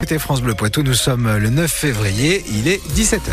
[0.00, 3.32] Écoutez France Bleu Poitou, nous sommes le 9 février, il est 17h.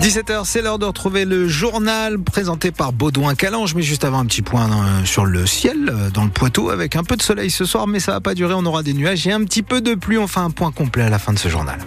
[0.00, 3.74] 17h, c'est l'heure de retrouver le journal présenté par Baudouin Calange.
[3.74, 6.96] Mais juste avant, un petit point euh, sur le ciel euh, dans le Poitou avec
[6.96, 8.54] un peu de soleil ce soir, mais ça va pas durer.
[8.54, 10.16] On aura des nuages et un petit peu de pluie.
[10.16, 11.78] On fait un point complet à la fin de ce journal.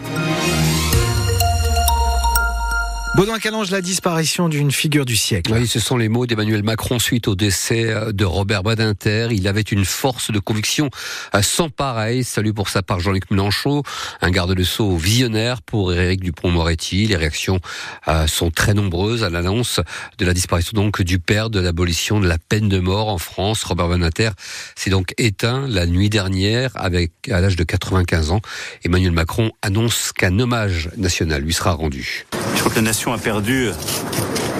[3.15, 5.53] Baudouin Calange, la disparition d'une figure du siècle.
[5.53, 9.27] Oui, ce sont les mots d'Emmanuel Macron suite au décès euh, de Robert Badinter.
[9.29, 10.89] Il avait une force de conviction
[11.35, 12.23] euh, sans pareil.
[12.23, 13.83] Salut pour sa part Jean-Luc Mélenchon,
[14.21, 17.05] un garde de sceau visionnaire pour Éric Dupont-Moretti.
[17.05, 17.59] Les réactions
[18.07, 19.79] euh, sont très nombreuses à l'annonce
[20.17, 23.63] de la disparition donc du père de l'abolition de la peine de mort en France.
[23.63, 24.31] Robert Badinter
[24.75, 28.41] s'est donc éteint la nuit dernière avec à l'âge de 95 ans.
[28.83, 32.25] Emmanuel Macron annonce qu'un hommage national lui sera rendu.
[32.55, 33.67] Je crois que la a perdu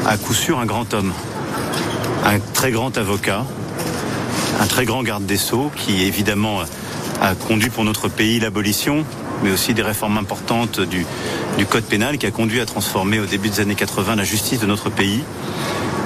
[0.06, 1.14] à coup sûr un grand homme,
[2.26, 3.46] un très grand avocat,
[4.60, 6.60] un très grand garde des sceaux qui évidemment
[7.22, 9.06] a conduit pour notre pays l'abolition,
[9.44, 11.06] mais aussi des réformes importantes du,
[11.58, 14.60] du code pénal qui a conduit à transformer au début des années 80 la justice
[14.60, 15.24] de notre pays.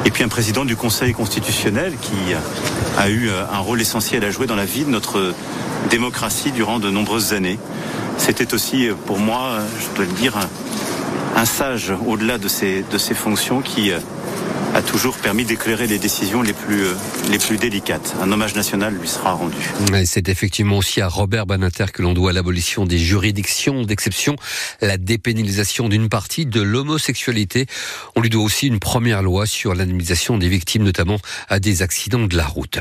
[0.06, 2.36] Et puis un président du Conseil constitutionnel qui
[3.00, 5.34] a eu un rôle essentiel à jouer dans la vie de notre
[5.90, 7.58] démocratie durant de nombreuses années.
[8.18, 10.36] C'était aussi pour moi, je dois le dire,
[11.36, 14.00] un sage au-delà de ses, de ses fonctions qui euh,
[14.78, 16.94] a toujours permis d'éclairer les décisions les plus, euh,
[17.32, 18.16] les plus délicates.
[18.22, 19.58] Un hommage national lui sera rendu.
[20.06, 24.36] C'est effectivement aussi à Robert Banater que l'on doit l'abolition des juridictions d'exception,
[24.80, 27.66] la dépénalisation d'une partie de l'homosexualité.
[28.16, 31.18] On lui doit aussi une première loi sur l'indemnisation des victimes, notamment
[31.50, 32.78] à des accidents de la route.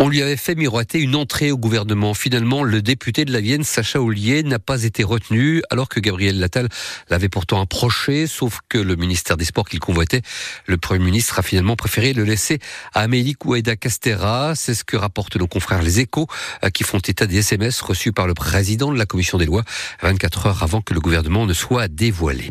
[0.00, 2.12] On lui avait fait miroiter une entrée au gouvernement.
[2.14, 6.40] Finalement, le député de la Vienne, Sacha Ollier, n'a pas été retenu, alors que Gabriel
[6.40, 6.68] Lattal
[7.08, 10.22] l'avait pourtant approché, sauf que le ministère des Sports qu'il convoitait,
[10.66, 12.58] le Premier ministre a finalement préféré le laisser
[12.94, 14.54] à Amélie Kouaïda Castera.
[14.54, 16.26] C'est ce que rapportent nos confrères Les Échos,
[16.64, 19.64] euh, qui font état des SMS reçus par le président de la commission des lois
[20.02, 22.50] 24 heures avant que le gouvernement ne soit dévoilé.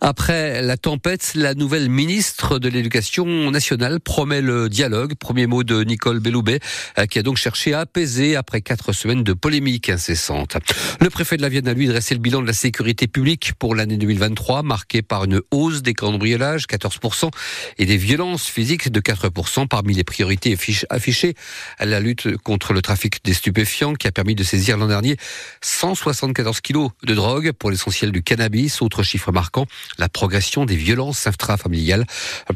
[0.00, 5.14] Après la tempête, la nouvelle ministre de l'Éducation nationale promet le dialogue.
[5.14, 6.60] Premier mot de Nicole Belloubet,
[6.98, 10.56] euh, qui a donc cherché à apaiser après quatre semaines de polémiques incessantes.
[11.00, 13.74] Le préfet de la Vienne a lui dressé le bilan de la sécurité publique pour
[13.74, 17.30] l'année 2023, marqué par une hausse des cambriolages, 14%,
[17.78, 19.66] et des violences physiques de 4%.
[19.68, 20.56] Parmi les priorités
[20.90, 21.34] affichées,
[21.80, 25.16] la lutte contre le trafic des stupéfiants, qui a permis de saisir l'an dernier
[25.62, 28.82] 174 kilos de drogue, pour l'essentiel du cannabis.
[28.82, 29.66] Autre chiffre marquant,
[29.98, 32.06] la progression des violences intrafamiliales.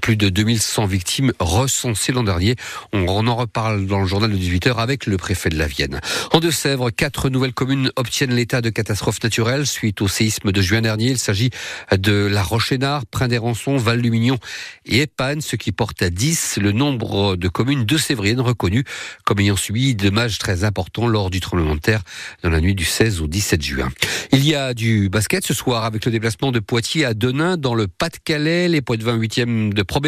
[0.00, 2.56] Plus de 2100 victimes recensées l'an dernier.
[2.92, 6.00] On en reparle dans le journal de 18h avec le préfet de la Vienne.
[6.32, 10.82] En Deux-Sèvres, quatre nouvelles communes obtiennent l'état de catastrophe naturelle suite au séisme de juin
[10.82, 11.10] dernier.
[11.10, 11.50] Il s'agit
[11.92, 14.38] de La Rochénard, Prin-des-Rançons, Val-Lumignon
[14.84, 18.84] et Épanne, ce qui porte à 10 le nombre de communes de Sévrienne reconnues
[19.24, 22.02] comme ayant subi des dommages très importants lors du tremblement de terre
[22.42, 23.88] dans la nuit du 16 au 17 juin.
[24.32, 27.74] Il y a du basket ce soir avec le déplacement de Poitiers à Denain dans
[27.74, 28.68] le Pas-de-Calais.
[28.68, 30.00] Les poids de 28e de Pro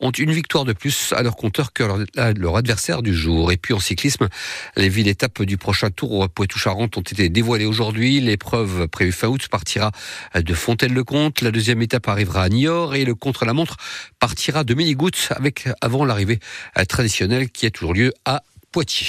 [0.00, 3.50] ont une victoire de plus à leur compteur que leur, adversaire du jour.
[3.50, 4.28] Et puis en cyclisme,
[4.76, 8.20] les villes étapes du prochain tour Poitou-Charentes ont été dévoilées aujourd'hui.
[8.20, 9.90] L'épreuve prévue fin août partira
[10.34, 11.40] de Fontaine-le-Comte.
[11.40, 13.76] La deuxième étape arrivera à Niort et le contre-la-montre
[14.20, 16.38] partira de Méligoutte avec avant l'arrivée
[16.86, 18.42] traditionnelle qui a toujours lieu à
[18.72, 19.06] Poitiers.